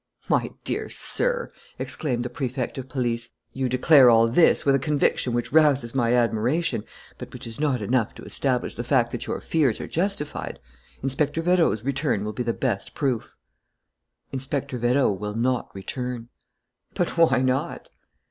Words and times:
"My 0.27 0.49
dear 0.63 0.89
sir," 0.89 1.51
exclaimed 1.77 2.25
the 2.25 2.29
Prefect 2.31 2.79
of 2.79 2.89
Police, 2.89 3.29
"you 3.53 3.69
declare 3.69 4.09
all 4.09 4.25
this 4.27 4.65
with 4.65 4.73
a 4.73 4.79
conviction 4.79 5.31
which 5.31 5.51
rouses 5.51 5.93
my 5.93 6.15
admiration, 6.15 6.85
but 7.19 7.31
which 7.31 7.45
is 7.45 7.59
not 7.59 7.83
enough 7.83 8.15
to 8.15 8.23
establish 8.23 8.73
the 8.73 8.83
fact 8.83 9.11
that 9.11 9.27
your 9.27 9.39
fears 9.39 9.79
are 9.79 9.85
justified. 9.85 10.59
Inspector 11.03 11.39
Vérot's 11.43 11.85
return 11.85 12.23
will 12.25 12.33
be 12.33 12.41
the 12.41 12.51
best 12.51 12.95
proof." 12.95 13.29
"Inspector 14.31 14.75
Vérot 14.79 15.19
will 15.19 15.35
not 15.35 15.69
return." 15.75 16.29
"But 16.95 17.09
why 17.15 17.43
not?" 17.43 17.91